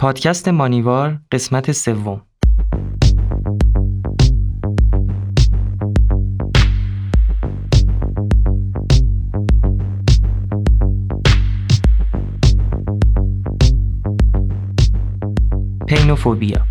[0.00, 2.20] پادکست مانیوار قسمت سوم.
[15.88, 16.64] پینوفوبیا.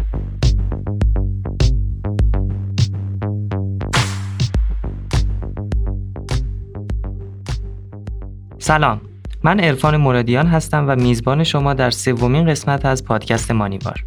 [8.60, 9.09] سلام.
[9.44, 14.06] من عرفان مرادیان هستم و میزبان شما در سومین قسمت از پادکست مانیوار.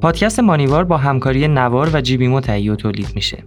[0.00, 3.44] پادکست مانیوار با همکاری نوار و جیبیمو تهیه و تولید میشه.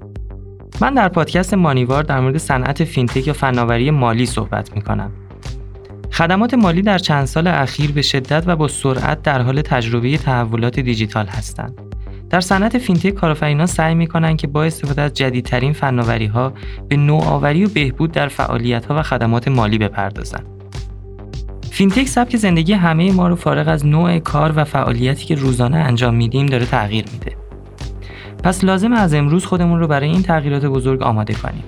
[0.82, 5.12] من در پادکست مانیوار در مورد صنعت فینتک یا فناوری مالی صحبت می‌کنم.
[6.12, 10.80] خدمات مالی در چند سال اخیر به شدت و با سرعت در حال تجربه تحولات
[10.80, 11.91] دیجیتال هستند.
[12.32, 16.54] در صنعت فینتک کارآفرینان سعی می‌کنند که با استفاده از جدیدترین فناوری ها
[16.90, 20.46] به نوآوری و بهبود در فعالیت ها و خدمات مالی بپردازند.
[21.72, 26.16] فینتک سبک زندگی همه ما رو فارغ از نوع کار و فعالیتی که روزانه انجام
[26.16, 27.36] میدیم داره تغییر میده.
[28.44, 31.64] پس لازمه از امروز خودمون رو برای این تغییرات بزرگ آماده کنیم.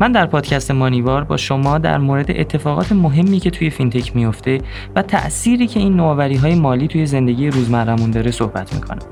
[0.00, 4.58] من در پادکست مانیوار با شما در مورد اتفاقات مهمی که توی فینتک میفته
[4.96, 9.06] و تأثیری که این نوآوری های مالی توی زندگی روزمرهمون داره صحبت می‌کنم.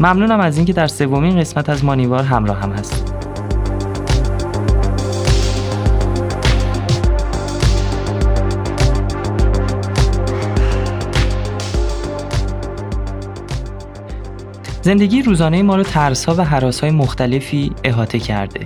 [0.00, 3.20] ممنونم از اینکه در سومین قسمت از مانیوار همراه هم هستید.
[14.82, 18.60] زندگی روزانه ما رو ترسها و حراسهای مختلفی احاطه کرده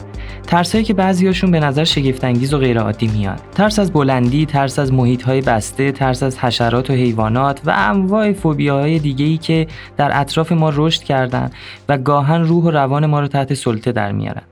[0.47, 3.41] ترسایی که بعضیاشون به نظر شگفتانگیز و غیرعادی میاد.
[3.55, 8.99] ترس از بلندی ترس از محیطهای بسته ترس از حشرات و حیوانات و انواع فوبیاهای
[8.99, 11.51] دیگه ای که در اطراف ما رشد کردن
[11.89, 14.43] و گاهن روح و روان ما رو تحت سلطه در میارن.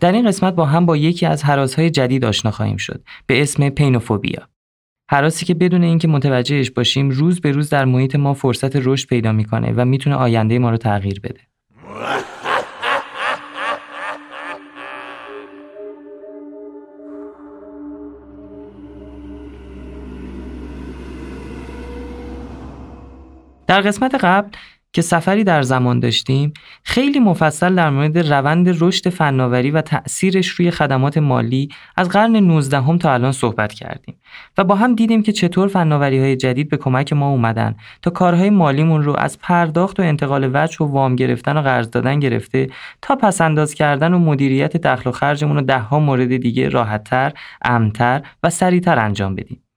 [0.00, 3.68] در این قسمت با هم با یکی از حراسهای جدید آشنا خواهیم شد به اسم
[3.68, 4.48] پینوفوبیا.
[5.10, 9.32] حراسی که بدون اینکه متوجهش باشیم روز به روز در محیط ما فرصت رشد پیدا
[9.32, 11.40] می‌کنه و می‌تونه آینده ما رو تغییر بده.
[23.68, 24.50] در قسمت قبل
[24.92, 26.52] که سفری در زمان داشتیم
[26.82, 32.80] خیلی مفصل در مورد روند رشد فناوری و تأثیرش روی خدمات مالی از قرن 19
[32.80, 34.20] هم تا الان صحبت کردیم
[34.58, 38.50] و با هم دیدیم که چطور فناوری های جدید به کمک ما اومدن تا کارهای
[38.50, 42.70] مالیمون رو از پرداخت و انتقال وجه و وام گرفتن و قرض دادن گرفته
[43.02, 48.22] تا پسنداز کردن و مدیریت دخل و خرجمون رو ده ها مورد دیگه راحتتر، امتر
[48.42, 49.67] و سریعتر انجام بدیم.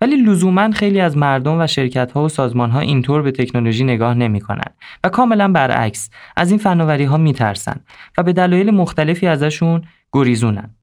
[0.00, 4.14] ولی لزوما خیلی از مردم و شرکت ها و سازمان ها اینطور به تکنولوژی نگاه
[4.14, 4.74] نمی کنن
[5.04, 7.80] و کاملا برعکس از این فناوری ها میترسن
[8.18, 10.74] و به دلایل مختلفی ازشون گریزونن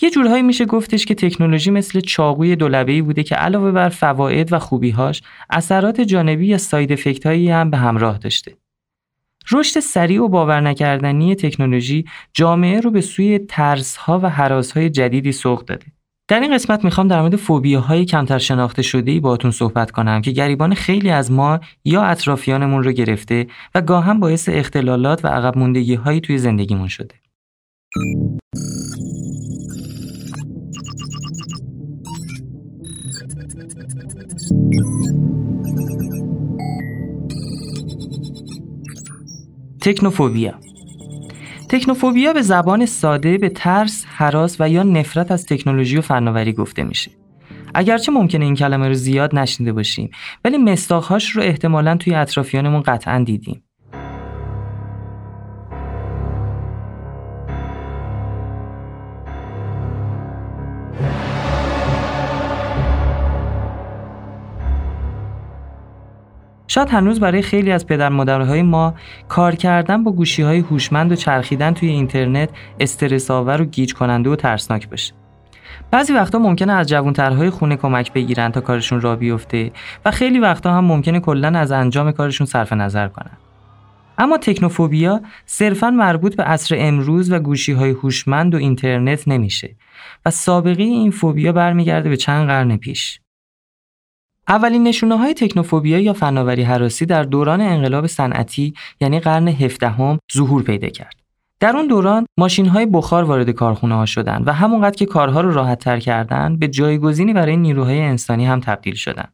[0.00, 4.58] یه جورهایی میشه گفتش که تکنولوژی مثل چاقوی دولبه‌ای بوده که علاوه بر فواید و
[4.58, 8.56] خوبیهاش اثرات جانبی یا ساید افکت هایی هم به همراه داشته.
[9.50, 14.90] رشد سریع و باور نکردنی تکنولوژی جامعه رو به سوی ترس ها و حراس های
[14.90, 15.86] جدیدی سوق داده.
[16.32, 20.30] در این قسمت می‌خوام در مورد فوبیاهای کمتر شناخته شده ای باهاتون صحبت کنم که
[20.30, 25.94] گریبان خیلی از ما یا اطرافیانمون رو گرفته و گاهم باعث اختلالات و عقب موندگی
[25.94, 27.14] هایی توی زندگیمون شده.
[39.80, 40.54] تکنوفوبیا
[41.72, 46.84] تکنوفوبیا به زبان ساده به ترس، حراس و یا نفرت از تکنولوژی و فناوری گفته
[46.84, 47.10] میشه.
[47.74, 50.10] اگرچه ممکنه این کلمه رو زیاد نشنیده باشیم
[50.44, 53.64] ولی مستاخهاش رو احتمالا توی اطرافیانمون قطعا دیدیم.
[66.72, 68.94] شاید هنوز برای خیلی از پدر مادرهای ما
[69.28, 72.50] کار کردن با گوشی های هوشمند و چرخیدن توی اینترنت
[72.80, 75.14] استرس آور و گیج کننده و ترسناک باشه.
[75.90, 79.72] بعضی وقتا ممکنه از جوانترهای خونه کمک بگیرن تا کارشون را بیفته
[80.04, 83.36] و خیلی وقتا هم ممکنه کلا از انجام کارشون صرف نظر کنن.
[84.18, 89.76] اما تکنوفوبیا صرفا مربوط به عصر امروز و گوشی های هوشمند و اینترنت نمیشه
[90.26, 93.21] و سابقه این فوبیا برمیگرده به چند قرن پیش.
[94.48, 100.62] اولین نشونه های تکنوفوبیا یا فناوری حراسی در دوران انقلاب صنعتی یعنی قرن هفدهم ظهور
[100.62, 101.14] پیدا کرد.
[101.60, 105.50] در اون دوران ماشین های بخار وارد کارخونه ها شدن و همونقدر که کارها رو
[105.50, 109.28] راحت تر کردن به جایگزینی برای نیروهای انسانی هم تبدیل شدن.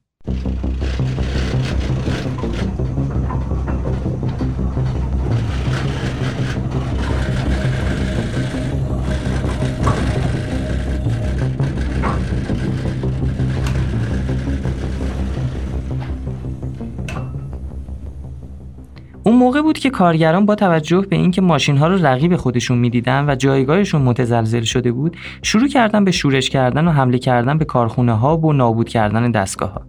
[19.26, 23.34] موقع بود که کارگران با توجه به اینکه ماشین ها رو رقیب خودشون می‌دیدن و
[23.34, 28.36] جایگاهشون متزلزل شده بود شروع کردن به شورش کردن و حمله کردن به کارخونه ها
[28.36, 29.82] و نابود کردن دستگاه ها.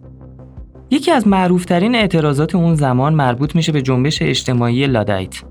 [0.92, 5.44] یکی از معروفترین اعتراضات اون زمان مربوط میشه به جنبش اجتماعی لادایت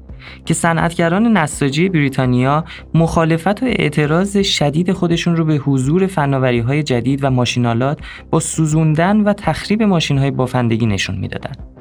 [0.44, 2.64] که صنعتگران نساجی بریتانیا
[2.94, 7.98] مخالفت و اعتراض شدید خودشون رو به حضور فناوری های جدید و ماشینالات
[8.30, 11.77] با سوزوندن و تخریب ماشین های بافندگی نشون می‌دادن.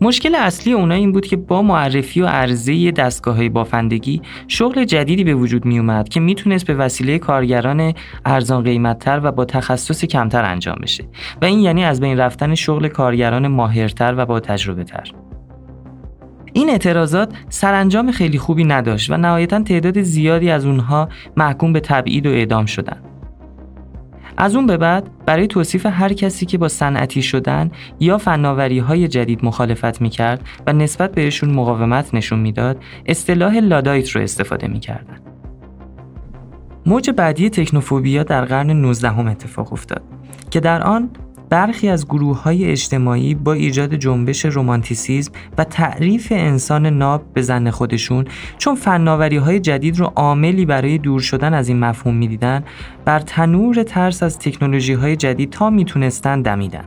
[0.00, 5.34] مشکل اصلی اونا این بود که با معرفی و عرضه دستگاه بافندگی شغل جدیدی به
[5.34, 7.94] وجود می اومد که می‌تونست به وسیله کارگران
[8.24, 11.04] ارزان قیمتتر و با تخصص کمتر انجام بشه
[11.42, 15.12] و این یعنی از بین رفتن شغل کارگران ماهرتر و با تجربه تر.
[16.52, 22.26] این اعتراضات سرانجام خیلی خوبی نداشت و نهایتا تعداد زیادی از اونها محکوم به تبعید
[22.26, 23.15] و اعدام شدند.
[24.36, 29.08] از اون به بعد برای توصیف هر کسی که با صنعتی شدن یا فناوری های
[29.08, 35.18] جدید مخالفت می‌کرد و نسبت بهشون مقاومت نشون می‌داد اصطلاح لادایت رو استفاده می‌کردن.
[36.86, 40.02] موج بعدی تکنوفوبیا در قرن 19 هم اتفاق افتاد
[40.50, 41.10] که در آن
[41.50, 47.70] برخی از گروه های اجتماعی با ایجاد جنبش رومانتیسیزم و تعریف انسان ناب به زن
[47.70, 48.24] خودشون
[48.58, 52.64] چون فناوری های جدید رو عاملی برای دور شدن از این مفهوم می‌دیدن
[53.04, 56.84] بر تنور ترس از تکنولوژی های جدید تا می‌تونستن دمیدن.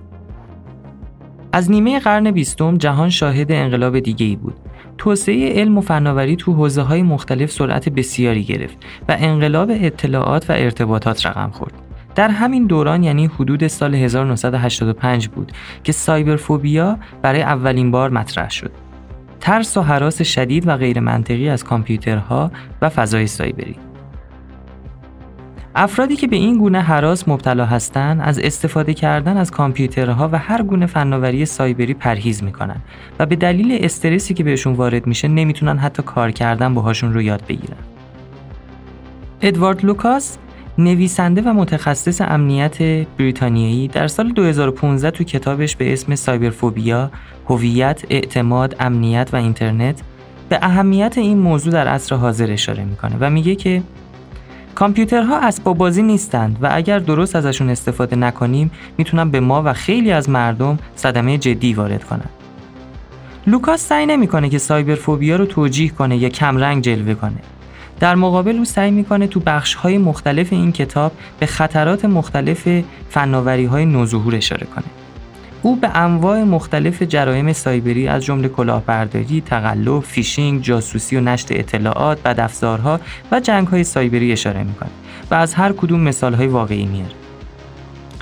[1.54, 4.56] از نیمه قرن بیستم جهان شاهد انقلاب دیگه ای بود.
[4.98, 8.78] توسعه علم و فناوری تو حوزه های مختلف سرعت بسیاری گرفت
[9.10, 11.88] و انقلاب اطلاعات و ارتباطات رقم خورد.
[12.16, 15.52] در همین دوران یعنی حدود سال 1985 بود
[15.84, 18.72] که سایبرفوبیا برای اولین بار مطرح شد.
[19.40, 22.52] ترس و حراس شدید و غیر منطقی از کامپیوترها
[22.82, 23.76] و فضای سایبری.
[25.76, 30.62] افرادی که به این گونه حراس مبتلا هستند از استفاده کردن از کامپیوترها و هر
[30.62, 32.82] گونه فناوری سایبری پرهیز می‌کنن
[33.20, 37.44] و به دلیل استرسی که بهشون وارد میشه نمی‌تونن حتی کار کردن باهاشون رو یاد
[37.50, 37.78] بگیرن.
[39.42, 40.38] ادوارد لوکاس
[40.80, 42.78] نویسنده و متخصص امنیت
[43.18, 47.12] بریتانیایی در سال 2015 تو کتابش به اسم سایبرفوبیا،
[47.50, 50.02] هویت، اعتماد، امنیت و اینترنت
[50.50, 53.84] به اهمیت این موضوع در عصر حاضر اشاره می‌کنه و میگه که
[54.76, 60.12] کامپیوترها اسباب بازی نیستند و اگر درست ازشون استفاده نکنیم می‌تونن به ما و خیلی
[60.12, 62.30] از مردم صدمه جدی وارد کنن.
[63.48, 67.40] لوکاس سعی نمی‌کنه که سایبرفوبیا رو توجیه کنه یا کمرنگ جلوه کنه
[68.00, 72.68] در مقابل او سعی می‌کنه تو بخش های مختلف این کتاب به خطرات مختلف
[73.10, 74.86] فناوری های نوظهور اشاره کنه.
[75.62, 82.24] او به انواع مختلف جرایم سایبری از جمله کلاهبرداری، تقلب، فیشینگ، جاسوسی و نشر اطلاعات،
[82.24, 83.00] بدافزارها
[83.31, 84.90] و جنگ های سایبری اشاره می‌کنه
[85.31, 87.19] و از هر کدوم مثال های واقعی میاره.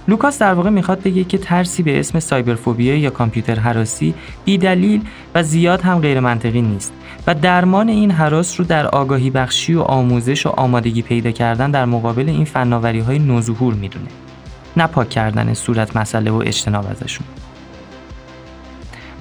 [0.07, 4.13] لوکاس در واقع می‌خواد بگه که ترسی به اسم cyberphobia یا کامپیوتر هراسی
[4.45, 5.01] بی دلیل
[5.35, 6.93] و زیاد هم غیر منطقی نیست
[7.27, 11.85] و درمان این هراس رو در آگاهی بخشی و آموزش و آمادگی پیدا کردن در
[11.85, 14.07] مقابل این فناوری های نوظهور می‌دونه.
[14.77, 17.27] نه پاک کردن صورت مسئله و اجتناب ازشون.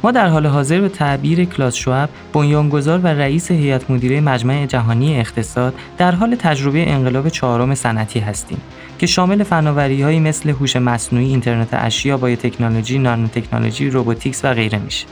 [0.03, 5.21] ما در حال حاضر به تعبیر کلاس شواب بنیانگذار و رئیس هیئت مدیره مجمع جهانی
[5.21, 8.59] اقتصاد در حال تجربه انقلاب چهارم صنعتی هستیم
[8.99, 15.07] که شامل فناوری‌هایی مثل هوش مصنوعی، اینترنت اشیا، بایوتکنولوژی، نانوتکنولوژی، روبوتیکس و غیره میشه.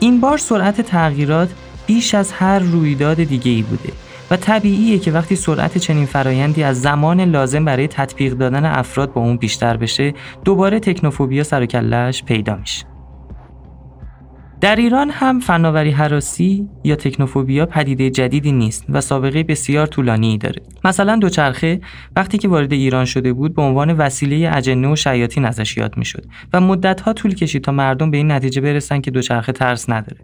[0.00, 1.48] این بار سرعت تغییرات
[1.86, 3.92] بیش از هر رویداد دیگه ای بوده
[4.30, 9.20] و طبیعیه که وقتی سرعت چنین فرایندی از زمان لازم برای تطبیق دادن افراد با
[9.20, 12.97] اون بیشتر بشه دوباره تکنوفوبیا سر و پیدا میشه.
[14.60, 20.62] در ایران هم فناوری حراسی یا تکنوفوبیا پدیده جدیدی نیست و سابقه بسیار طولانی داره.
[20.84, 21.80] مثلا دوچرخه
[22.16, 26.24] وقتی که وارد ایران شده بود به عنوان وسیله اجنه و شیاطین ازش یاد می‌شد
[26.52, 30.20] و مدتها طول کشید تا مردم به این نتیجه برسن که دوچرخه ترس نداره.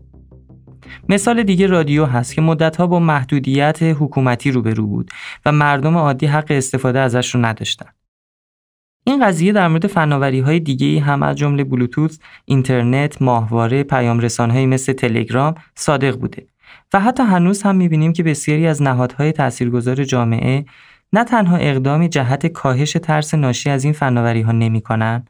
[1.08, 5.10] مثال دیگه رادیو هست که مدتها با محدودیت حکومتی روبرو بود
[5.46, 7.86] و مردم عادی حق استفاده ازش رو نداشتن.
[9.04, 14.66] این قضیه در مورد فناوری های دیگه هم از جمله بلوتوث، اینترنت، ماهواره، پیام رسانهایی
[14.66, 16.46] مثل تلگرام صادق بوده
[16.92, 20.64] و حتی هنوز هم می‌بینیم که بسیاری از نهادهای تاثیرگذار جامعه
[21.12, 25.24] نه تنها اقدامی جهت کاهش ترس ناشی از این فناوری ها نمی کنن،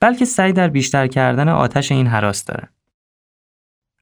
[0.00, 2.68] بلکه سعی در بیشتر کردن آتش این حراس دارن.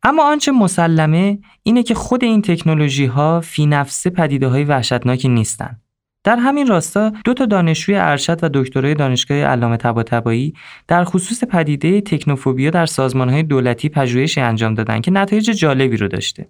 [0.02, 5.82] اما آنچه مسلمه اینه که خود این تکنولوژی ها فی نفسه پدیده های وحشتناکی نیستند.
[6.26, 10.54] در همین راستا دو تا دانشجوی ارشد و دکترای دانشگاه علامه طباطبایی
[10.88, 16.48] در خصوص پدیده تکنوفوبیا در سازمانهای دولتی پژوهشی انجام دادن که نتایج جالبی رو داشته.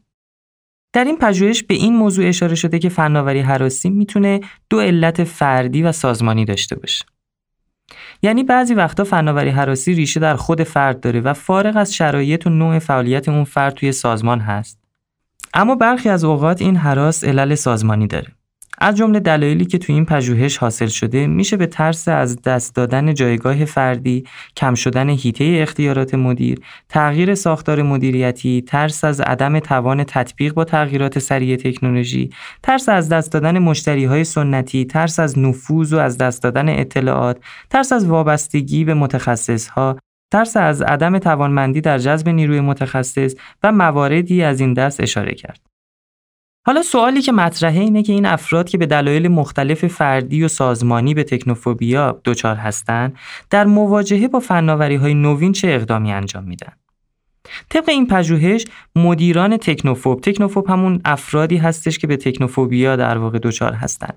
[0.92, 4.40] در این پژوهش به این موضوع اشاره شده که فناوری حراسی می‌تونه
[4.70, 7.04] دو علت فردی و سازمانی داشته باشه.
[8.22, 12.50] یعنی بعضی وقتا فناوری حراسی ریشه در خود فرد داره و فارغ از شرایط و
[12.50, 14.78] نوع فعالیت اون فرد توی سازمان هست.
[15.54, 18.35] اما برخی از اوقات این حراس علل سازمانی داره.
[18.78, 23.14] از جمله دلایلی که تو این پژوهش حاصل شده میشه به ترس از دست دادن
[23.14, 24.24] جایگاه فردی،
[24.56, 31.18] کم شدن هیته اختیارات مدیر، تغییر ساختار مدیریتی، ترس از عدم توان تطبیق با تغییرات
[31.18, 32.30] سریع تکنولوژی،
[32.62, 37.38] ترس از دست دادن مشتری های سنتی، ترس از نفوذ و از دست دادن اطلاعات،
[37.70, 39.96] ترس از وابستگی به متخصص ها،
[40.32, 45.65] ترس از عدم توانمندی در جذب نیروی متخصص و مواردی از این دست اشاره کرد.
[46.66, 51.14] حالا سوالی که مطرحه اینه که این افراد که به دلایل مختلف فردی و سازمانی
[51.14, 53.16] به تکنوفوبیا دچار هستند
[53.50, 56.72] در مواجهه با فناوری های نوین چه اقدامی انجام میدن؟
[57.68, 58.64] طبق این پژوهش
[58.96, 64.14] مدیران تکنوفوب تکنوفوب همون افرادی هستش که به تکنوفوبیا در واقع دچار هستند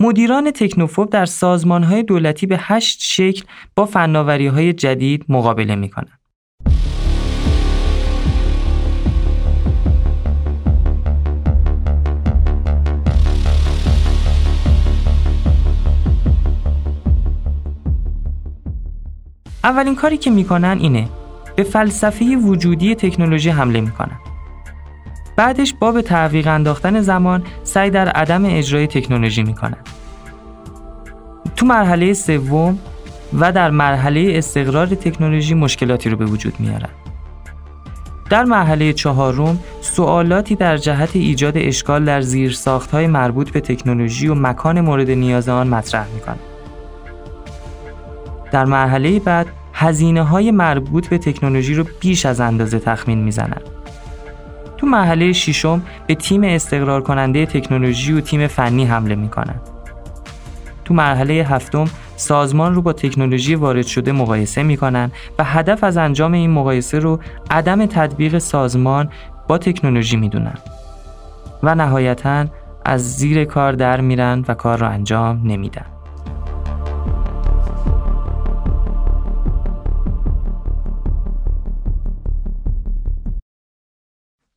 [0.00, 3.44] مدیران تکنوفوب در سازمان های دولتی به هشت شکل
[3.76, 6.17] با فناوری های جدید مقابله می‌کنن.
[19.68, 21.08] اولین کاری که می‌کنن اینه
[21.56, 24.18] به فلسفه وجودی تکنولوژی حمله می‌کنن.
[25.36, 29.76] بعدش با به تعویق انداختن زمان سعی در عدم اجرای تکنولوژی می‌کنن.
[31.56, 32.78] تو مرحله سوم
[33.40, 36.90] و در مرحله استقرار تکنولوژی مشکلاتی رو به وجود میارن.
[38.30, 42.56] در مرحله چهارم سوالاتی در جهت ایجاد اشکال در زیر
[42.92, 46.36] های مربوط به تکنولوژی و مکان مورد نیاز آن مطرح می‌کنن.
[48.52, 49.46] در مرحله بعد
[49.80, 53.60] هزینه های مربوط به تکنولوژی رو بیش از اندازه تخمین می‌زنن.
[54.76, 59.60] تو مرحله ششم به تیم استقرار کننده تکنولوژی و تیم فنی حمله می‌کنن.
[60.84, 61.84] تو مرحله هفتم
[62.16, 67.20] سازمان رو با تکنولوژی وارد شده مقایسه می‌کنن و هدف از انجام این مقایسه رو
[67.50, 69.08] عدم تطبیق سازمان
[69.48, 70.58] با تکنولوژی می‌دونن.
[71.62, 72.46] و نهایتا
[72.84, 75.97] از زیر کار در میرن و کار رو انجام نمیدن.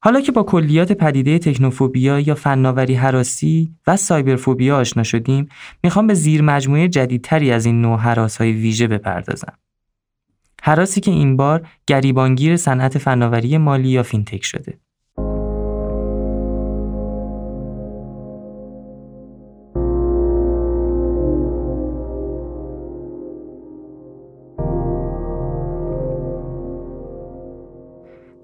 [0.04, 5.50] حالا که با کلیات پدیده تکنوفوبیا یا فناوری حراسی و سایبرفوبیا آشنا شدیم،
[5.84, 9.54] می‌خوام به زیر مجموعه جدیدتری از این نوع حراس های ویژه بپردازم.
[10.62, 14.80] حراسی که این بار گریبانگیر صنعت فناوری مالی یا فینتک شده.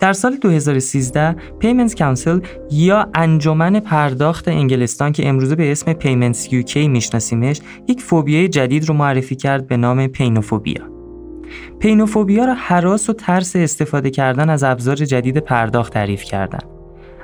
[0.08, 2.39] در سال 2013 Payments Council
[2.72, 8.94] یا انجمن پرداخت انگلستان که امروزه به اسم Payments UK میشناسیمش یک فوبیای جدید رو
[8.94, 10.82] معرفی کرد به نام پینوفوبیا.
[11.80, 16.60] پینوفوبیا را هراس و ترس استفاده کردن از ابزار جدید پرداخت تعریف کردن.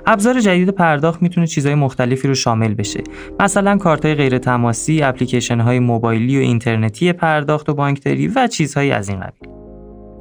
[0.05, 3.03] ابزار جدید پرداخت می‌تونه چیزهای مختلفی رو شامل بشه
[3.39, 9.09] مثلا کارتهای غیر تماسی، اپلیکیشن های موبایلی و اینترنتی پرداخت و بانکداری و چیزهایی از
[9.09, 9.52] این قبیل.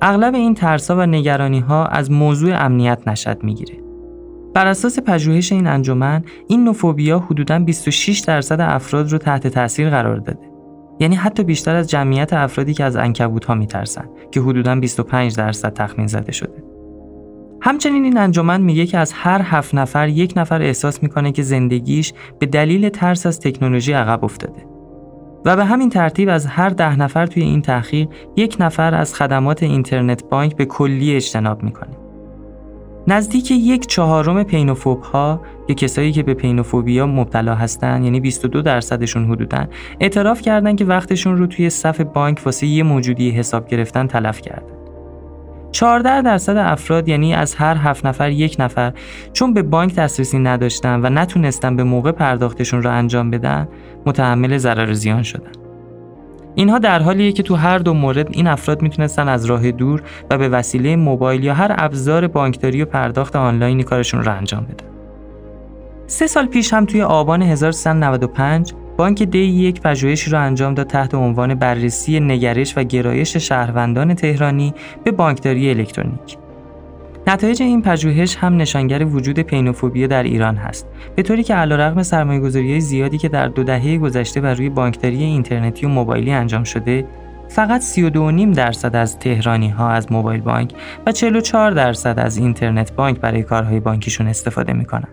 [0.04, 3.74] اغلب این ترسا و نگرانی ها از موضوع امنیت نشد می‌گیره.
[4.54, 10.16] بر اساس پژوهش این انجمن این نوفوبیا حدوداً 26 درصد افراد رو تحت تاثیر قرار
[10.16, 10.50] داده.
[11.00, 15.72] یعنی حتی بیشتر از جمعیت افرادی که از انکبوت ها میترسن که حدوداً 25 درصد
[15.72, 16.64] تخمین زده شده.
[17.60, 22.12] همچنین این انجمن میگه که از هر هفت نفر یک نفر احساس می‌کنه که زندگیش
[22.38, 24.71] به دلیل ترس از تکنولوژی عقب افتاده.
[25.44, 29.62] و به همین ترتیب از هر ده نفر توی این تحقیق یک نفر از خدمات
[29.62, 31.96] اینترنت بانک به کلی اجتناب می‌کنه.
[33.06, 39.24] نزدیک یک چهارم پینوفوب ها یا کسایی که به پینوفوبیا مبتلا هستن یعنی 22 درصدشون
[39.24, 39.68] حدودن
[40.00, 44.81] اعتراف کردن که وقتشون رو توی صف بانک واسه یه موجودی حساب گرفتن تلف کردن.
[45.72, 48.92] 14 درصد افراد یعنی از هر هفت نفر یک نفر
[49.32, 53.68] چون به بانک دسترسی نداشتن و نتونستن به موقع پرداختشون رو انجام بدن
[54.06, 55.52] متحمل ضرر زیان شدن.
[56.54, 60.38] اینها در حالیه که تو هر دو مورد این افراد می‌تونستن از راه دور و
[60.38, 64.86] به وسیله موبایل یا هر ابزار بانکداری و پرداخت آنلاینی کارشون رو انجام بدن.
[66.06, 71.14] سه سال پیش هم توی آبان 1395 بانک دی یک پژوهشی را انجام داد تحت
[71.14, 76.36] عنوان بررسی نگرش و گرایش شهروندان تهرانی به بانکداری الکترونیک.
[77.26, 82.80] نتایج این پژوهش هم نشانگر وجود پینوفوبیا در ایران هست به طوری که علیرغم سرمایه‌گذاری
[82.80, 87.06] زیادی که در دو دهه گذشته بر روی بانکداری اینترنتی و موبایلی انجام شده
[87.48, 90.72] فقط 32.5 درصد از تهرانی ها از موبایل بانک
[91.06, 95.08] و 44 درصد از اینترنت بانک برای کارهای بانکیشون استفاده می‌کنن.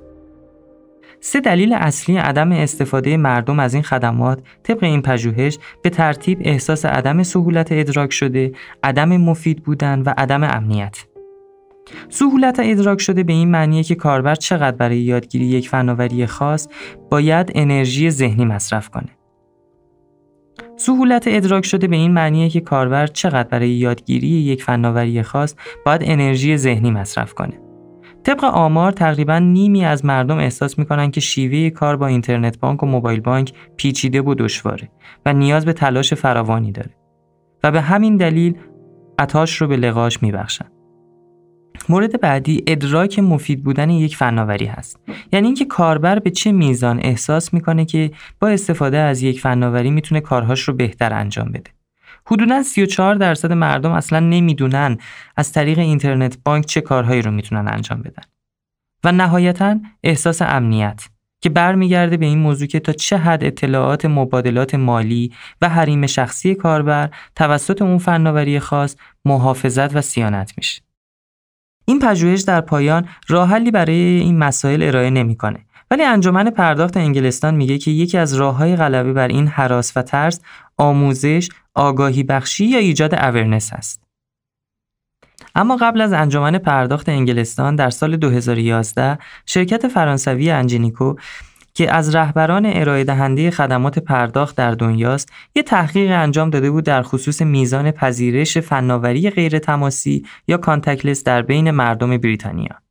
[1.21, 6.85] سه دلیل اصلی عدم استفاده مردم از این خدمات طبق این پژوهش به ترتیب احساس
[6.85, 8.51] عدم سهولت ادراک شده،
[8.83, 11.05] عدم مفید بودن و عدم امنیت.
[12.09, 16.67] سهولت ادراک شده به این معنیه که کاربر چقدر برای یادگیری یک فناوری خاص
[17.11, 19.09] باید انرژی ذهنی مصرف کنه.
[20.77, 26.01] سهولت ادراک شده به این معنیه که کاربر چقدر برای یادگیری یک فناوری خاص باید
[26.03, 27.68] انرژی ذهنی مصرف کنه.
[28.29, 32.86] طبق آمار تقریبا نیمی از مردم احساس می‌کنن که شیوه کار با اینترنت بانک و
[32.86, 34.89] موبایل بانک پیچیده و دشواره
[35.25, 36.89] و نیاز به تلاش فراوانی داره
[37.63, 38.57] و به همین دلیل
[39.19, 40.65] عطاش رو به لقاش میبخشن.
[41.89, 45.00] مورد بعدی ادراک مفید بودن یک فناوری هست
[45.33, 50.21] یعنی اینکه کاربر به چه میزان احساس می‌کنه که با استفاده از یک فناوری می‌تونه
[50.21, 51.71] کارهاش رو بهتر انجام بده
[52.31, 54.98] حدودا 34 درصد مردم اصلا نمی‌دونن
[55.36, 58.24] از طریق اینترنت بانک چه کارهایی رو می‌تونن انجام بدن.
[59.03, 61.09] و نهایتا احساس امنیت
[61.41, 66.55] که برمیگرده به این موضوع که تا چه حد اطلاعات مبادلات مالی و حریم شخصی
[66.55, 68.95] کاربر توسط اون فناوری خاص
[69.25, 70.81] محافظت و سیانت میشه.
[71.86, 75.65] این پژوهش در پایان راه حلی برای این مسائل ارائه نمی‌کنه.
[75.91, 80.41] ولی انجمن پرداخت انگلستان میگه که یکی از راههای غلبه بر این حراس و ترس
[80.77, 84.10] آموزش، آگاهی بخشی یا ایجاد اورنس است.
[85.55, 91.15] اما قبل از انجمن پرداخت انگلستان در سال 2011 شرکت فرانسوی انجینیکو
[91.74, 97.03] که از رهبران ارائه دهنده خدمات پرداخت در دنیاست یک تحقیق انجام داده بود در
[97.03, 102.88] خصوص میزان پذیرش فناوری غیر تماسی یا کانتکلس در بین مردم بریتانیا.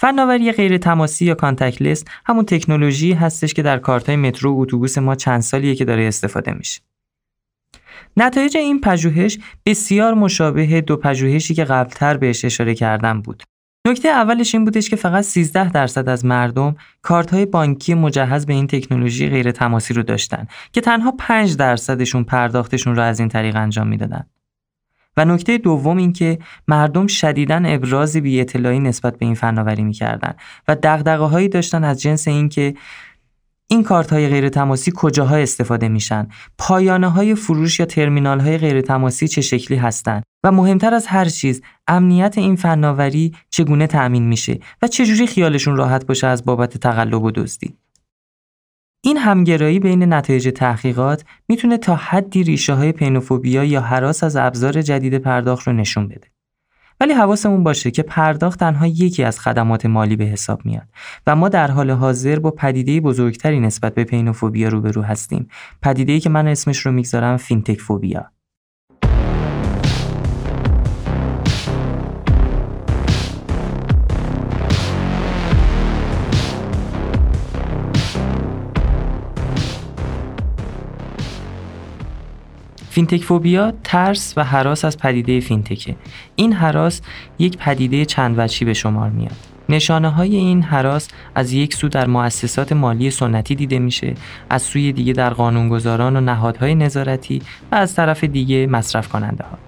[0.00, 5.14] فناوری غیر تماسی یا کانتکلس همون تکنولوژی هستش که در کارتای مترو و اتوبوس ما
[5.14, 6.80] چند سالیه که داره استفاده میشه.
[8.16, 13.42] نتایج این پژوهش بسیار مشابه دو پژوهشی که قبلتر بهش اشاره کردم بود.
[13.86, 18.52] نکته اولش این بودش که فقط 13 درصد از مردم کارت های بانکی مجهز به
[18.52, 23.56] این تکنولوژی غیر تماسی رو داشتن که تنها 5 درصدشون پرداختشون رو از این طریق
[23.56, 24.26] انجام می‌دادن.
[25.18, 30.34] و نکته دوم این که مردم شدیداً ابراز بی اطلاعی نسبت به این فناوری می‌کردن
[30.68, 32.74] و دغدغه هایی داشتن از جنس اینکه
[33.70, 36.28] این کارت های غیر تماسی کجاها استفاده میشن؟
[36.58, 41.24] پایانه های فروش یا ترمینال های غیر تماسی چه شکلی هستند و مهمتر از هر
[41.24, 47.22] چیز امنیت این فناوری چگونه تأمین میشه و چجوری خیالشون راحت باشه از بابت تقلب
[47.22, 47.76] و دزدی؟
[49.08, 54.82] این همگرایی بین نتایج تحقیقات می‌تونه تا حدی ریشه های پینوفوبیا یا حراس از ابزار
[54.82, 56.28] جدید پرداخت رو نشون بده.
[57.00, 60.88] ولی حواسمون باشه که پرداخت تنها یکی از خدمات مالی به حساب میاد
[61.26, 65.48] و ما در حال حاضر با پدیده بزرگتری نسبت به پینوفوبیا روبرو هستیم.
[65.82, 68.30] پدیده‌ای که من اسمش رو می‌گذارم فینتک فوبیا
[82.98, 85.96] فینتک فوبیا ترس و حراس از پدیده فینتکه.
[86.36, 87.00] این حراس
[87.38, 89.36] یک پدیده چند وجهی به شمار میاد.
[89.68, 94.14] نشانه های این حراس از یک سو در مؤسسات مالی سنتی دیده میشه
[94.50, 99.67] از سوی دیگه در قانونگذاران و نهادهای نظارتی و از طرف دیگه مصرف کننده ها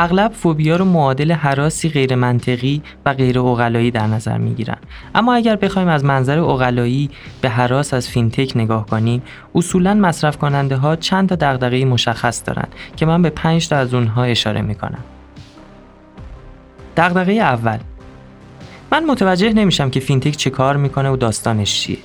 [0.00, 4.76] اغلب فوبیا رو معادل حراسی غیر منطقی و غیر اوغلایی در نظر می‌گیرن.
[5.14, 9.22] اما اگر بخوایم از منظر اوغلایی به هراس از فینتک نگاه کنیم
[9.54, 13.94] اصولا مصرف کننده ها چند تا دغدغه مشخص دارن که من به پنج تا از
[13.94, 15.04] اونها اشاره می‌کنم.
[16.96, 17.78] دغدغه اول.
[18.92, 21.98] من متوجه نمیشم که فینتک چه کار می‌کنه و داستانش چیه.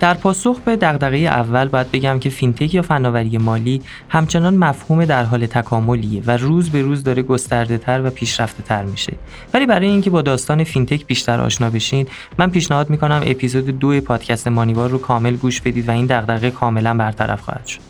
[0.00, 5.24] در پاسخ به دغدغه اول باید بگم که فینتک یا فناوری مالی همچنان مفهوم در
[5.24, 9.12] حال تکاملیه و روز به روز داره گسترده تر و پیشرفته تر میشه.
[9.54, 12.06] ولی برای اینکه با داستان فینتک بیشتر آشنا بشین
[12.38, 16.94] من پیشنهاد می‌کنم اپیزود دو پادکست مانیوار رو کامل گوش بدید و این دغدغه کاملا
[16.94, 17.80] برطرف خواهد شد.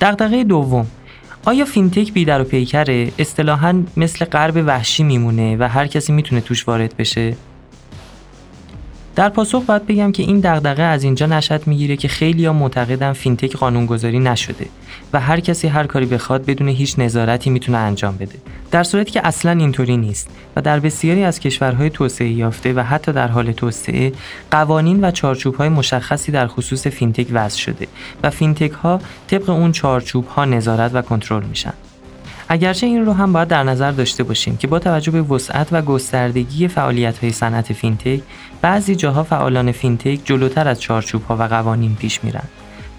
[0.00, 0.86] دغدغه دوم.
[1.44, 6.40] آیا فینتک بی در و پیکره؟ اصطلاحا مثل غرب وحشی میمونه و هر کسی می‌تونه
[6.40, 7.36] توش وارد بشه؟
[9.16, 13.12] در پاسخ باید بگم که این دغدغه از اینجا نشأت می‌گیره که خیلی ها معتقدن
[13.12, 14.66] فینتک قانونگذاری نشده
[15.12, 18.38] و هر کسی هر کاری بخواد بدون هیچ نظارتی می‌تونه انجام بده.
[18.70, 23.12] در صورتی که اصلا اینطوری نیست و در بسیاری از کشورهای توسعه یافته و حتی
[23.12, 24.12] در حال توسعه
[24.50, 27.86] قوانین و چارچوب های مشخصی در خصوص فینتک وضع شده
[28.22, 31.74] و فینتک ها طبق اون چارچوب ها نظارت و کنترل میشن.
[32.48, 35.82] اگرچه این رو هم باید در نظر داشته باشیم که با توجه به وسعت و
[35.82, 38.20] گستردگی فعالیت های صنعت فینتک
[38.62, 42.44] بعضی جاها فعالان فینتک جلوتر از چارچوب ها و قوانین پیش میرن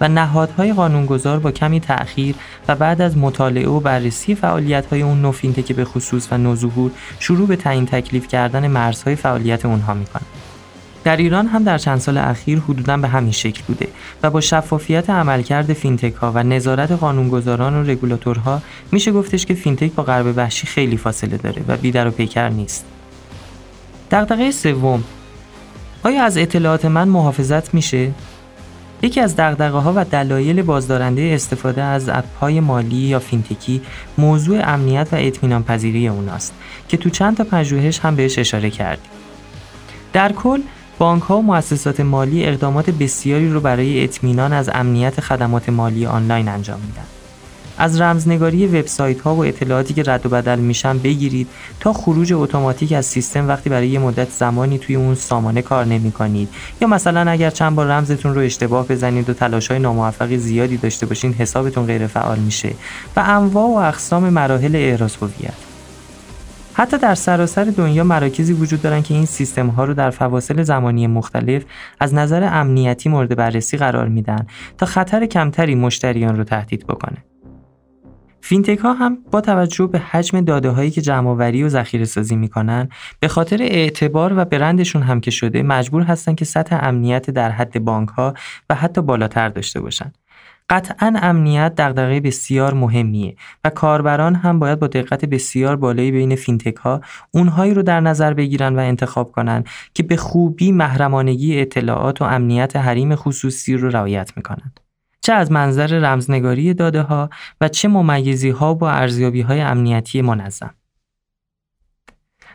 [0.00, 2.34] و نهادهای قانونگذار با کمی تأخیر
[2.68, 7.48] و بعد از مطالعه و بررسی فعالیت‌های اون نوع فینتک به خصوص و نوظهور شروع
[7.48, 10.26] به تعیین تکلیف کردن مرزهای فعالیت اونها می‌کنن.
[11.08, 13.88] در ایران هم در چند سال اخیر حدوداً به همین شکل بوده
[14.22, 19.92] و با شفافیت عملکرد فینتک ها و نظارت قانونگذاران و رگولاتورها میشه گفتش که فینتک
[19.92, 22.84] با غرب وحشی خیلی فاصله داره و بی‌در و پیکر نیست.
[24.10, 25.04] دغدغه سوم
[26.02, 28.10] آیا از اطلاعات من محافظت میشه؟
[29.02, 33.80] یکی از دغدغه ها و دلایل بازدارنده استفاده از اپ مالی یا فینتکی
[34.18, 36.54] موضوع امنیت و اطمینان پذیری اوناست
[36.88, 39.10] که تو چند تا پژوهش هم بهش اشاره کردیم.
[40.12, 40.60] در کل
[40.98, 46.48] بانک ها و مؤسسات مالی اقدامات بسیاری رو برای اطمینان از امنیت خدمات مالی آنلاین
[46.48, 47.04] انجام میدن.
[47.78, 51.48] از رمزنگاری وبسایت ها و اطلاعاتی که رد و بدل میشن بگیرید
[51.80, 56.12] تا خروج اتوماتیک از سیستم وقتی برای یه مدت زمانی توی اون سامانه کار نمی
[56.12, 56.48] کنید
[56.80, 61.06] یا مثلا اگر چند بار رمزتون رو اشتباه بزنید و تلاش های ناموفق زیادی داشته
[61.06, 62.72] باشین حسابتون غیر فعال میشه.
[63.16, 65.67] و انواع و اقسام مراحل احراز هویت.
[66.78, 71.06] حتی در سراسر دنیا مراکزی وجود دارن که این سیستم ها رو در فواصل زمانی
[71.06, 71.64] مختلف
[72.00, 74.46] از نظر امنیتی مورد بررسی قرار میدن
[74.78, 77.24] تا خطر کمتری مشتریان رو تهدید بکنه.
[78.40, 82.88] فینتک ها هم با توجه به حجم داده هایی که جمع و ذخیره سازی می‌کنن
[83.20, 87.84] به خاطر اعتبار و برندشون هم که شده مجبور هستن که سطح امنیت در حد
[87.84, 88.34] بانک ها
[88.70, 90.12] و حتی بالاتر داشته باشن.
[90.68, 96.76] قطعا امنیت دغدغه بسیار مهمیه و کاربران هم باید با دقت بسیار بالایی بین فینتک
[96.76, 97.00] ها
[97.30, 102.76] اونهایی رو در نظر بگیرن و انتخاب کنن که به خوبی محرمانگی اطلاعات و امنیت
[102.76, 104.80] حریم خصوصی رو رعایت می‌کنند.
[105.20, 110.74] چه از منظر رمزنگاری داده ها و چه ممیزی ها با ارزیابی های امنیتی منظم.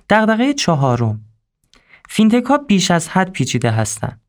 [0.10, 1.22] دغدغه چهارم
[2.10, 4.22] فینتک ها بیش از حد پیچیده هستند.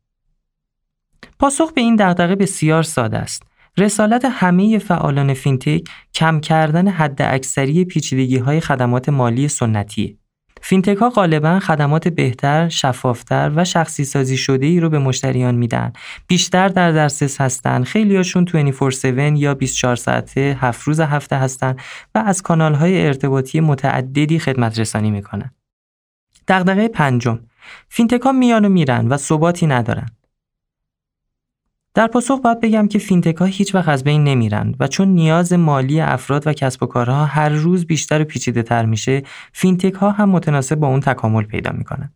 [1.39, 3.43] پاسخ به این دغدغه بسیار ساده است.
[3.77, 10.17] رسالت همه فعالان فینتک کم کردن حداکثری پیچیدگی های خدمات مالی سنتیه.
[10.61, 15.93] فینتک ها غالبا خدمات بهتر، شفافتر و شخصی سازی شده ای رو به مشتریان میدن.
[16.27, 17.83] بیشتر در دسترس هستن.
[17.83, 21.75] خیلی هاشون 24/7 یا 24 ساعته 7 روز هفته هستن
[22.15, 25.51] و از کانال های ارتباطی متعددی خدمت رسانی می‌کنن.
[26.47, 27.39] دغدغه پنجم
[27.89, 30.09] فینتک ها میان و میرن و ثباتی ندارن.
[31.95, 35.53] در پاسخ باید بگم که فینتک ها هیچ وقت از بین نمیرن و چون نیاز
[35.53, 40.11] مالی افراد و کسب و کارها هر روز بیشتر و پیچیده تر میشه فینتک ها
[40.11, 42.13] هم متناسب با اون تکامل پیدا می‌کنن.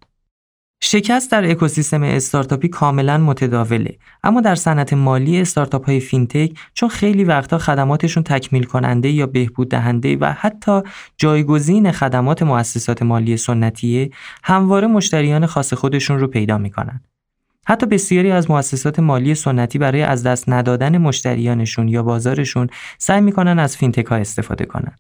[0.84, 7.24] شکست در اکوسیستم استارتاپی کاملا متداوله اما در صنعت مالی استارتاپ های فینتک چون خیلی
[7.24, 10.82] وقتا خدماتشون تکمیل کننده یا بهبود دهنده و حتی
[11.18, 14.10] جایگزین خدمات مؤسسات مالی سنتیه
[14.44, 17.02] همواره مشتریان خاص خودشون رو پیدا می‌کنن
[17.70, 23.60] حتی بسیاری از مؤسسات مالی سنتی برای از دست ندادن مشتریانشون یا بازارشون سعی می‌کنن
[23.60, 24.96] از فینتک ها استفاده کنن.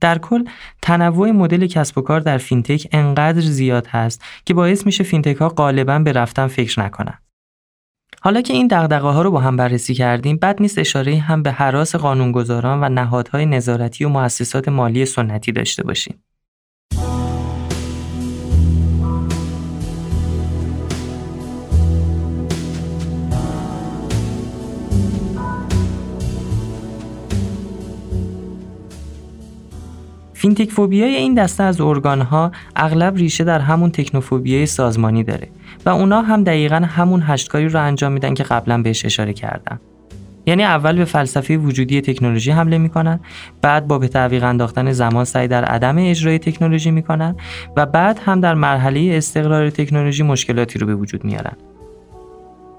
[0.00, 0.44] در کل
[0.82, 5.48] تنوع مدل کسب و کار در فینتک انقدر زیاد هست که باعث میشه فینتک ها
[5.48, 7.18] غالبا به رفتن فکر نکنن.
[8.20, 11.52] حالا که این دغدغه ها رو با هم بررسی کردیم بد نیست اشاره هم به
[11.52, 16.24] هراس قانونگذاران و نهادهای نظارتی و مؤسسات مالی سنتی داشته باشیم.
[30.44, 35.48] فینتک فوبیای این دسته از ارگانها اغلب ریشه در همون تکنوفوبیای سازمانی داره
[35.86, 39.80] و اونا هم دقیقا همون هشتکاری رو انجام میدن که قبلا بهش اشاره کردم.
[40.46, 43.20] یعنی اول به فلسفه وجودی تکنولوژی حمله می‌کنن
[43.62, 47.36] بعد با به تعویق انداختن زمان سعی در عدم اجرای تکنولوژی می‌کنن
[47.76, 51.56] و بعد هم در مرحله استقرار تکنولوژی مشکلاتی رو به وجود میارن.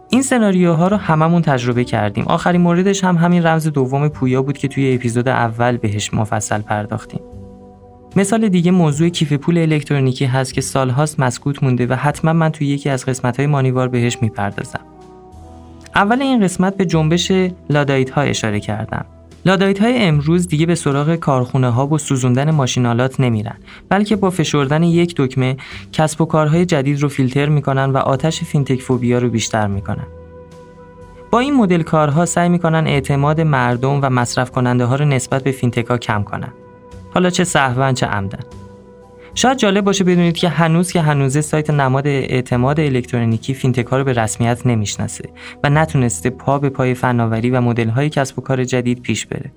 [0.10, 2.26] این سناریوها رو هممون تجربه کردیم.
[2.28, 7.20] آخرین موردش هم همین رمز دوم پویا بود که توی اپیزود اول بهش مفصل پرداختیم.
[8.18, 12.68] مثال دیگه موضوع کیف پول الکترونیکی هست که سالهاست مسکوت مونده و حتما من توی
[12.68, 14.80] یکی از قسمت‌های مانیوار بهش می‌پردازم.
[15.96, 17.32] اول این قسمت به جنبش
[17.70, 19.06] Luddite ها اشاره کردم.
[19.46, 23.58] Luddite های امروز دیگه به سراغ کارخونه ها و سوزوندن ماشین‌آلات نمیرن
[23.90, 25.58] بلکه با فشردن یک دکمه
[25.92, 30.08] کسب و کارهای جدید رو فیلتر می‌کنن و آتش فینتک فوبیا رو بیشتر می‌کنن.
[31.32, 35.52] با این مدل کارها سعی می‌کنن اعتماد مردم و مصرف کننده ها رو نسبت به
[35.52, 36.54] فینتک ها کم کنن.
[37.16, 38.40] حالا چه سهوا چه عمدن
[39.36, 44.14] شاید جالب باشه بدونید که هنوز که هنوزه سایت نماد اعتماد الکترونیکی فینتک رو به
[44.14, 45.30] رسمیت نمی‌شناسه
[45.64, 49.52] و نتونسته پا به پای فناوری و های کسب و کار جدید پیش بره.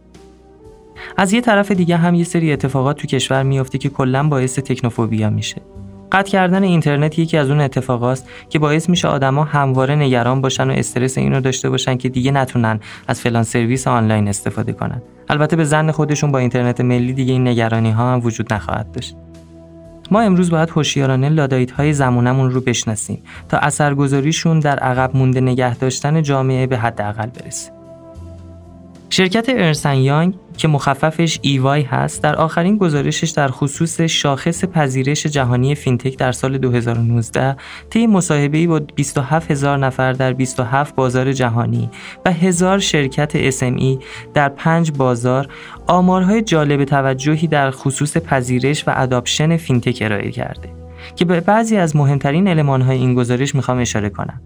[1.16, 5.30] از یه طرف دیگه هم یه سری اتفاقات تو کشور میافته که کلا باعث تکنوفوبیا
[5.30, 5.62] میشه.
[6.12, 10.72] قطع کردن اینترنت یکی از اون اتفاقاست که باعث میشه آدما همواره نگران باشن و
[10.72, 15.02] استرس اینو داشته باشن که دیگه نتونن از فلان سرویس آنلاین استفاده کنن.
[15.28, 19.16] البته به ظن خودشون با اینترنت ملی دیگه این نگرانی ها هم وجود نخواهد داشت.
[20.10, 25.74] ما امروز باید هوشیارانه Luddite های زمونمون رو بشناسیم تا اثرگذاریشون در عقب مونده نگه
[25.74, 27.72] داشتن جامعه به حداقل برسه.
[29.10, 35.74] شرکت Ernst & Young که مخففش EY هست در آخرین گزارشش در خصوص شاخص پذیرش جهانی
[35.74, 37.56] فینتک در سال 2019
[37.90, 41.90] طی مصاحبه‌ای با 27 هزار نفر در 27 بازار جهانی
[42.26, 45.48] و هزار شرکت SME در پنج بازار
[45.86, 50.68] آمارهای جالب توجهی در خصوص پذیرش و adoption فینتک ارائه کرده
[51.16, 54.40] که به بعضی از مهمترین المانهای این گزارش می‌خوام اشاره کنم.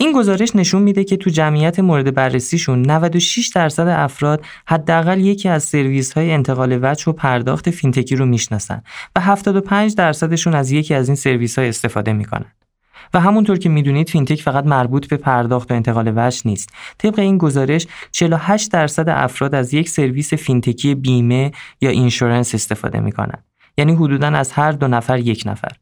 [0.00, 5.64] این گزارش نشون میده که تو جمعیت مورد بررسیشون 96 درصد افراد حداقل یکی از
[5.64, 8.82] سرویس های انتقال وجه و پرداخت فینتکی رو می‌شناسن
[9.16, 12.52] و 75 درصدشون از یکی از این سرویس های استفاده می‌کنن.
[13.14, 16.70] و همونطور که می‌دونید فینتک فقط مربوط به پرداخت و انتقال وجه نیست.
[16.98, 23.44] طبق این گزارش 48 درصد افراد از یک سرویس فینتکی بیمه یا insurance استفاده می‌کنن.
[23.78, 25.72] یعنی حدوداً از هر دو نفر یک نفر.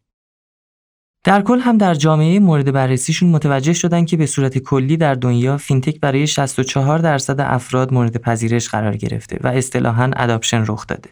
[1.27, 5.57] در کل هم در جامعه مورد بررسیشون متوجه شدن که به صورت کلی در دنیا
[5.57, 11.11] فینتک برای 64 درصد افراد مورد پذیرش قرار گرفته و اصطلاحاً adoption رخ داده.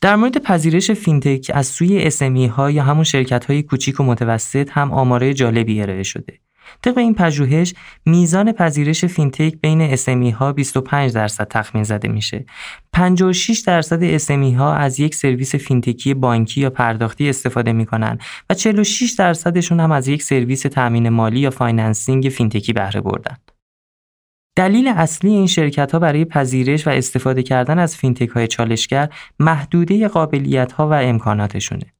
[0.00, 4.70] در مورد پذیرش فینتک از سوی SME ها یا همون شرکت های کوچیک و متوسط
[4.70, 6.38] هم آمار جالبی ارائه شده.
[6.82, 7.74] طبق این پژوهش
[8.06, 12.44] میزان پذیرش فینتک بین SME ها 25 درصد تخمین زده میشه
[12.92, 18.18] 56 درصد SME ها از یک سرویس فینتکی بانکی یا پرداختی استفاده می‌کنن
[18.50, 23.36] و 46 درصدشون هم از یک سرویس تامین مالی یا financing فینتکی بهره بردن
[24.56, 30.08] دلیل اصلی این شرکت ها برای پذیرش و استفاده کردن از فینتک های چالشگر محدوده
[30.08, 31.91] قابلیت ها و امکاناتشونه.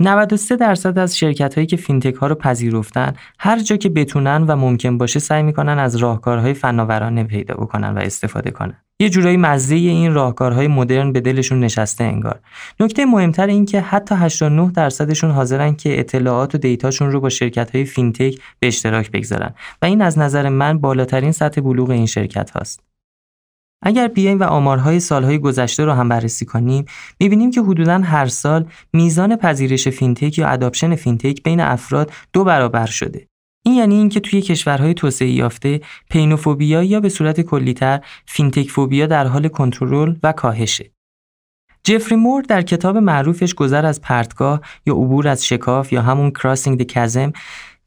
[0.00, 4.56] 93 درصد از شرکت هایی که فینتک ها رو پذیرفتن هر جا که بتونن و
[4.56, 8.76] ممکن باشه سعی می‌کنن از راهکارهای فناورانه پیدا بکنن و استفاده کنن.
[9.00, 12.40] یه جورایی مزه این راهکارهای مدرن به دلشون نشسته انگار.
[12.80, 17.74] نکته مهمتر این که حتی 89 درصدشون حاضرن که اطلاعات و دیتاشون رو با شرکت
[17.74, 22.50] های فینتک به اشتراک بگذارن و این از نظر من بالاترین سطح بلوغ این شرکت
[22.50, 22.91] هاست.
[23.82, 26.84] اگر بیایم و آمارهای سالهای گذشته رو هم بررسی کنیم
[27.20, 32.86] می‌بینیم که حدودا هر سال میزان پذیرش fintech یا adoption fintech بین افراد دو برابر
[32.86, 33.26] شده.
[33.64, 39.26] این یعنی اینکه توی کشورهای توسعه یافته finophobia یا به صورت کلیتر fintech phobia در
[39.26, 40.90] حال کنترل و کاهشه.
[41.84, 46.78] جفری مور در کتاب معروفش گذر از پرتگاه یا عبور از شکاف یا همون Crossing
[46.78, 47.32] the Chasm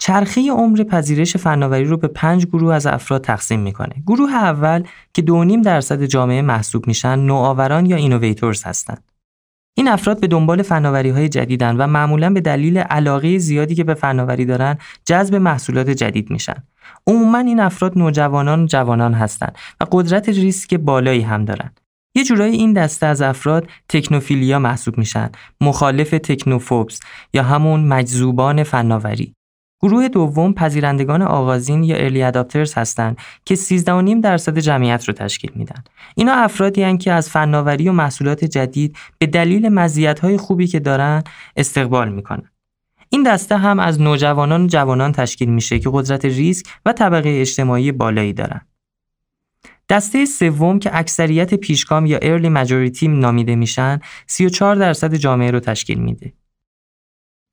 [0.05, 3.93] چرخه عمر پذیرش فناوری رو به پنج گروه از افراد تقسیم می‌کنه.
[4.07, 9.03] گروه اول که 2.5 درصد جامعه محسوب میشن نوآوران یا اینوویتورز هستند.
[9.77, 13.93] این افراد به دنبال فناوری های جدیدن و معمولا به دلیل علاقه زیادی که به
[13.93, 16.63] فناوری دارن جذب محصولات جدید میشن.
[17.07, 21.71] عموما این افراد نوجوانان و جوانان هستند و قدرت ریسک بالایی هم دارن.
[22.15, 25.29] یه جورایی این دسته از افراد تکنوفیلیا محسوب میشن،
[25.61, 26.99] مخالف تکنوفوبس
[27.33, 29.35] یا همون مجذوبان فناوری.
[29.81, 35.83] گروه دوم پذیرندگان آغازین یا ارلی اداپترز هستند که 13.5 درصد جمعیت رو تشکیل میدن.
[36.15, 41.23] اینا افرادی هستند که از فناوری و محصولات جدید به دلیل مزیت‌های خوبی که دارن
[41.55, 42.51] استقبال می‌کنن.
[43.09, 47.91] این دسته هم از نوجوانان و جوانان تشکیل میشه که قدرت ریسک و طبقه اجتماعی
[47.91, 48.61] بالایی دارن.
[49.89, 55.99] دسته سوم که اکثریت پیشگام یا ارلی ماجوریتی نامیده میشن 34 درصد جامعه رو تشکیل
[55.99, 56.33] میده.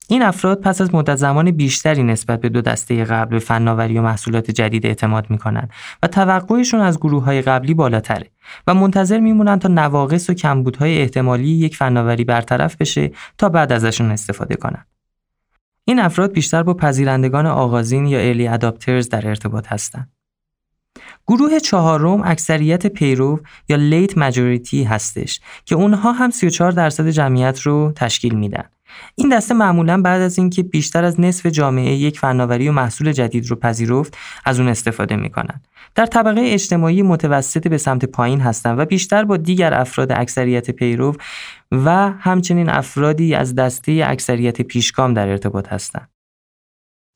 [0.09, 4.03] این افراد پس از مدت زمان بیشتری نسبت به دو دسته قبل به فناوری و
[4.03, 5.69] محصولات جدید اعتماد می‌کنن
[6.03, 8.31] و توقعشون از گروه های قبلی بالاتره
[8.67, 14.11] و منتظر میمونن تا نواقص و کمبودهای احتمالی یک فناوری برطرف بشه تا بعد ازشون
[14.11, 14.87] استفاده کنن.
[15.85, 20.13] این افراد بیشتر با پذیرندگان آغازین یا ارلی اداپترز در ارتباط هستند.
[21.27, 27.93] گروه چهارم اکثریت پیرو یا لیت ماجوریتی هستش که اونها هم 34 درصد جمعیت رو
[27.97, 28.65] تشکیل میدن
[29.15, 33.51] این دسته معمولا بعد از اینکه بیشتر از نصف جامعه یک فناوری و محصول جدید
[33.51, 35.61] رو پذیرفت از اون استفاده می‌کنن.
[35.95, 41.17] در طبقه اجتماعی متوسط به سمت پایین هستند و بیشتر با دیگر افراد اکثریت پیرو
[41.73, 46.12] و همچنین افرادی از دسته اکثریت پیشگام در ارتباط هستند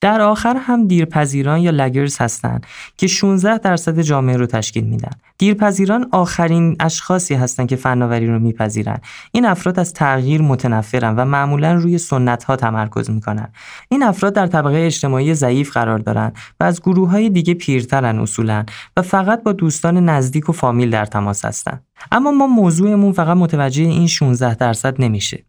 [0.06, 2.66] در آخر هم دیرپذیران یا لگرز هستند
[2.96, 5.10] که 16 درصد جامعه رو تشکیل میدن.
[5.38, 8.98] دیرپذیران آخرین اشخاصی هستند که فناوری رو میپذیرن.
[9.32, 13.48] این افراد از تغییر متنفرن و معمولا روی سنت ها تمرکز می‌کنن.
[13.88, 18.64] این افراد در طبقه اجتماعی ضعیف قرار دارن و از گروه های دیگه پیرترن اصولا
[18.96, 21.84] و فقط با دوستان نزدیک و فامیل در تماس هستند.
[22.12, 25.44] اما ما موضوعمون فقط متوجه این 16 درصد نمیشه.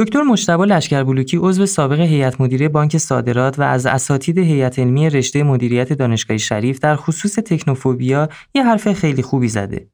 [0.00, 5.42] دکتر مشتبه لشکربلوکی عضو سابق هیئت مدیره بانک صادرات و از اساتید هیئت علمی رشته
[5.42, 9.88] مدیریت دانشگاه شریف در خصوص تکنوفوبیا یه حرف خیلی خوبی زده.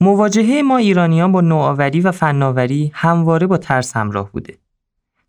[0.00, 4.58] مواجهه ما ایرانیان با نوآوری و فناوری همواره با ترس همراه بوده.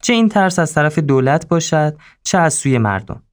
[0.01, 3.23] چه این ترس از طرف دولت باشد، چه از سوی مردم.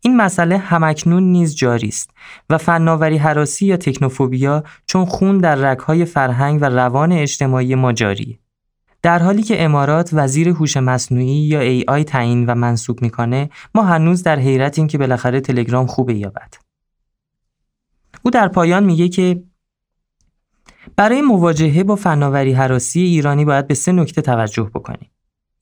[0.00, 2.10] این مسئله همکنون نیز جاری است
[2.50, 8.38] و فناوری حراسی یا تکنوفوبیا چون خون در رگهای فرهنگ و روان اجتماعی ما جاریه.
[9.08, 14.22] در حالی که امارات وزیر هوش مصنوعی یا آی تعیین و منصوب می‌کنه ما هنوز
[14.22, 16.54] در حیرتیم که بالاخره تلگرام خوبه یا بد
[18.22, 19.42] او در پایان میگه که
[20.96, 25.10] برای مواجهه با فناوری حراسی ایرانی باید به سه نکته توجه بکنیم.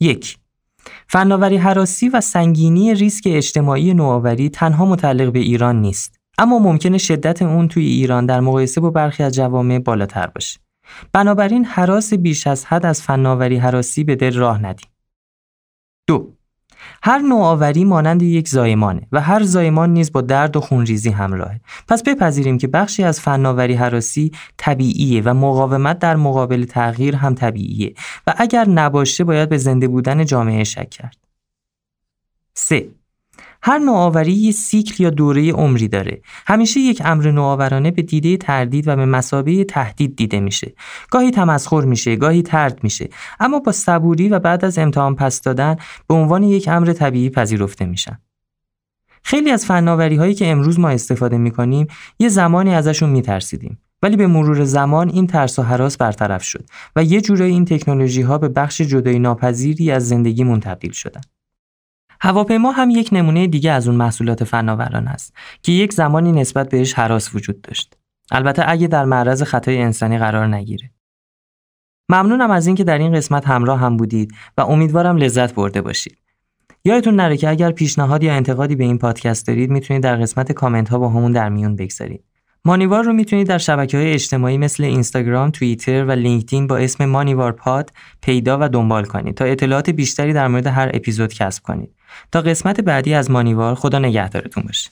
[0.01, 0.39] یک
[1.09, 7.43] فناوری حراسی و سنگینی ریسک اجتماعی نوآوری تنها متعلق به ایران نیست اما ممکنه شدت
[7.43, 10.66] اون توی ایران در مقایسه با برخی از جوامع بالاتر باشه
[11.13, 14.89] بنابراین حراس بیش از حد از فناوری حراسی به دل راه ندیم.
[16.07, 16.33] دو
[17.03, 21.61] هر نوآوری مانند یک زایمانه و هر زایمان نیز با درد و خونریزی همراهه.
[21.89, 27.95] پس بپذیریم که بخشی از فناوری حراسی طبیعیه و مقاومت در مقابل تغییر هم طبیعیه
[28.27, 31.17] و اگر نباشه باید به زنده بودن جامعه شک کرد.
[32.55, 32.89] 3.
[33.69, 36.21] هر نوآوری یه سیکل یا دوره عمری داره.
[36.47, 40.75] همیشه یک امر نوآورانه به دیده تردید و به مسابه تهدید دیده میشه.
[41.11, 43.09] گاهی تمسخر میشه، گاهی ترد میشه،
[43.41, 45.77] اما با صبوری و بعد از امتحان پس دادن
[46.09, 48.19] به عنوان یک امر طبیعی پذیرفته میشن.
[49.23, 51.87] خیلی از فناوری هایی که امروز ما استفاده می‌کنیم
[52.19, 53.79] یه زمانی ازشون میترسیدیم.
[54.03, 56.65] ولی به مرور زمان این ترس و حراس برطرف شد
[56.97, 61.21] و یه جورایی این تکنولوژی ها به بخش جدایی ناپذیری از زندگیمون تبدیل شدن.
[62.21, 66.95] هواپیما هم یک نمونه دیگه از اون محصولات فناوران است که یک زمانی نسبت بهش
[66.95, 67.97] حراس وجود داشت.
[68.31, 70.91] البته اگه در معرض خطای انسانی قرار نگیره.
[72.09, 76.19] ممنونم از اینکه در این قسمت همراه هم بودید و امیدوارم لذت برده باشید.
[76.85, 80.89] یادتون نره که اگر پیشنهاد یا انتقادی به این پادکست دارید می‌تونید در قسمت کامنت
[80.89, 82.25] ها با همون در میون بگذارید.
[82.65, 87.53] مانیوار رو می‌تونید در شبکه های اجتماعی مثل اینستاگرام، توییتر و لینکدین با اسم مانیوار
[87.53, 87.91] پاد
[88.23, 91.96] پیدا و دنبال کنید تا اطلاعات بیشتری در مورد هر اپیزود کسب کنید.
[92.33, 94.91] تا قسمت بعدی از مانیوار خدا نگهدارتون باشه.